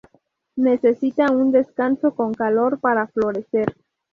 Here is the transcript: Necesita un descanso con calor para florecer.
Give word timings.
Necesita 0.55 1.31
un 1.31 1.51
descanso 1.51 2.15
con 2.15 2.33
calor 2.33 2.79
para 2.79 3.05
florecer. 3.05 3.71